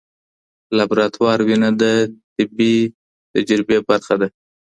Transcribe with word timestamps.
لابراتوار 0.77 1.39
وینه 1.43 1.69
د 1.81 1.83
طبي 2.35 2.75
تجربه 3.33 3.77
برخه 3.89 4.15
ده. 4.21 4.27